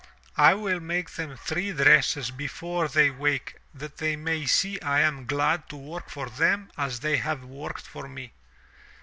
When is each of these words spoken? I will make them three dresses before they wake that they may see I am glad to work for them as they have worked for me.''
I 0.37 0.55
will 0.55 0.79
make 0.79 1.11
them 1.11 1.37
three 1.37 1.71
dresses 1.73 2.31
before 2.31 2.87
they 2.87 3.11
wake 3.11 3.57
that 3.71 3.97
they 3.97 4.15
may 4.15 4.47
see 4.47 4.81
I 4.81 5.01
am 5.01 5.27
glad 5.27 5.69
to 5.69 5.75
work 5.77 6.09
for 6.09 6.27
them 6.27 6.71
as 6.75 7.01
they 7.01 7.17
have 7.17 7.43
worked 7.43 7.85
for 7.85 8.07
me.'' 8.09 8.31